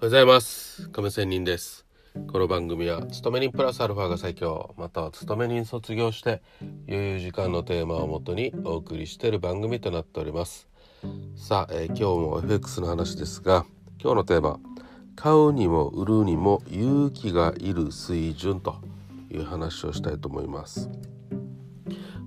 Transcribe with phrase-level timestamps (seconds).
[0.00, 0.88] おはようございます。
[0.90, 1.84] 亀仙人です。
[2.30, 4.72] この番組は勤め人プラスアルファが最強。
[4.78, 6.40] または勤め人卒業して
[6.86, 10.68] 余裕時間のテーマをもとにお送りしている番組となっております。
[11.34, 13.66] さあ、えー、今日も FX の話ですが
[14.00, 14.60] 今日のテーマ
[15.16, 18.76] 買うにも売るにも勇気がいる水準と
[19.32, 20.88] いう話をしたいと思います。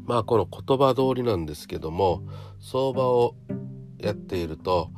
[0.04, 2.22] まあこの言葉通りなんですけども
[2.60, 3.36] 相場を
[3.98, 4.92] やっていると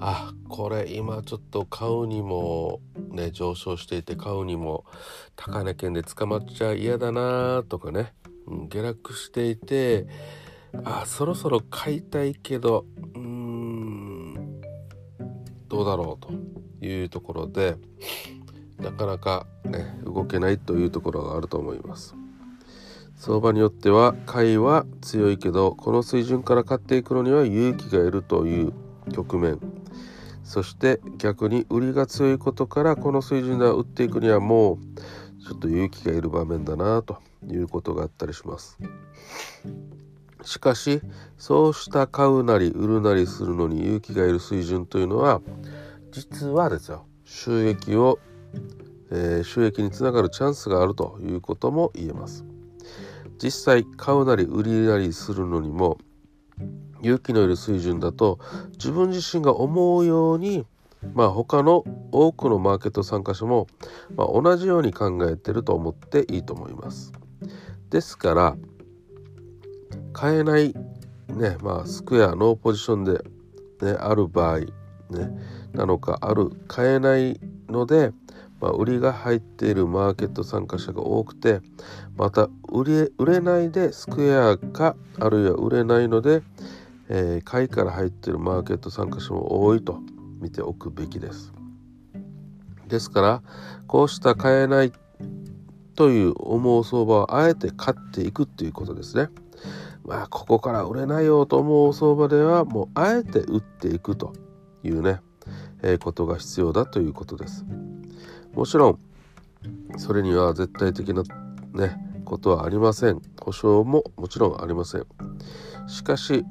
[0.00, 2.80] あこれ今ちょっと買うにも
[3.10, 4.84] ね上昇していて買うにも
[5.36, 8.12] 高値圏で捕まっちゃ嫌だなとかね、
[8.46, 10.06] うん、下落していて
[10.84, 12.84] あそろそろ買いたいけど
[13.14, 14.60] うーん
[15.68, 17.76] どうだろうというところで
[18.78, 22.14] なかなか、ね、動けないというところがあると思います。
[23.16, 28.72] 相場によっては買いは強いけどこの水準から買っていくのには勇気がいるという
[29.12, 29.58] 局面。
[30.48, 34.78] そして逆に売りが強いことからこの水準で売っていくにはもう
[35.44, 38.78] ちょっと勇気がいる場面だなということがあったりします。
[40.42, 41.02] しかし
[41.36, 45.42] そうした買うなり売るなりするのに勇気がいる水準というのは
[46.12, 48.18] 実はですよ収益を、
[49.10, 52.46] えー、収益につながるチャンスがあるということも言えます。
[53.36, 55.98] 実際買うなり売りなりするのにも
[57.02, 58.38] 勇気のいる水準だと
[58.72, 60.66] 自分自身が思うように
[61.14, 63.66] まあ他の多くのマーケット参加者も、
[64.16, 67.12] まあ、同じように考えてると思っていいと思います。
[67.90, 68.56] ですから
[70.12, 70.74] 買えない
[71.28, 73.12] ねまあスクエアノーポジションで、
[73.82, 74.68] ね、ある場合ね
[75.72, 78.12] なのかある買えないので、
[78.60, 81.60] まあ、売りが入っているマーケット参加者が多くて
[82.16, 86.42] また売れ売れないでスクエアかあるいは売れないので
[87.08, 90.00] えー、買いから入っているマーケット参加者も多いと
[90.40, 91.52] 見ておくべきです。
[92.86, 93.42] ですから
[93.86, 94.92] こうした買えない
[95.94, 99.28] という思う相場をあえて買っていくっていうことですね。
[100.04, 104.32] まあここから売れないよと思う相場ではもうあえて売っていくと
[104.82, 105.20] いうね、
[105.82, 107.66] えー、ことが必要だということです。
[108.54, 108.98] もちろん
[109.98, 111.22] それには絶対的な
[111.74, 113.20] ねことはありません。
[113.40, 115.06] 保証ももちろんありません。
[115.88, 116.44] しかし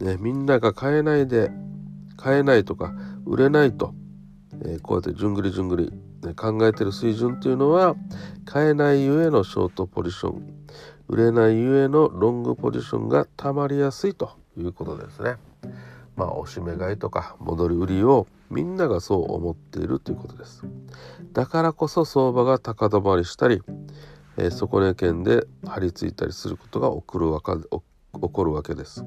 [0.00, 1.50] ね、みんなが買えないで
[2.16, 2.94] 買えないとか
[3.24, 3.94] 売れないと、
[4.62, 7.96] えー、こうやってじゅんぐりじゅんぐり、ね、考えてる水準というのは
[8.44, 10.66] 買えないゆえのショートポジション
[11.08, 15.36] 売れないゆえのロングポジションがたまりやすいということですね。
[16.16, 20.64] まあおしめ買いとか戻り売りをみんながそう思っているということです。
[21.32, 23.62] だからこそ相場が高止まりしたり、
[24.36, 27.68] えー、底値圏で張り付いたりすることが起こるわか起
[28.12, 29.04] こるわけです。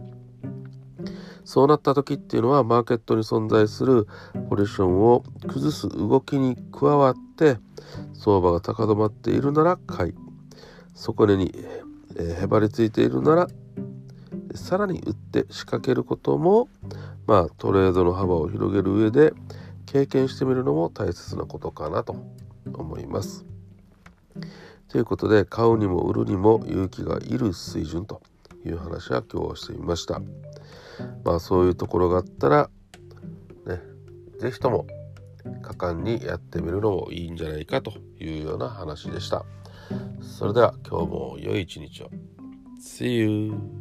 [1.47, 4.06] そうなった時っていうのはマーケットに存在する
[4.50, 7.58] ポジションを崩す動きに加わって
[8.13, 10.13] 相場が高止まっているなら買い
[10.94, 11.56] 底根に、
[12.41, 13.47] へばりついているなら
[14.56, 16.68] さらに売って仕掛けることも
[17.28, 19.31] まあトレードの幅を広げる上で
[19.86, 22.18] 経験してみるのも大切なことかなと
[22.74, 23.46] 思います。
[24.90, 28.22] ということで買うにも売るにも勇気がいる水準と
[28.67, 30.22] いう話は今日してみました。
[31.23, 32.69] まあそういうところがあったら
[33.66, 33.81] ね
[34.39, 34.88] 是非とも
[35.61, 39.45] 果敢にやってみるのもいいんじゃないかというような話でした。
[40.22, 42.09] それでは今日も良い一日を。
[42.81, 43.76] See you!